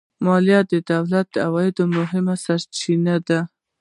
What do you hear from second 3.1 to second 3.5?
ده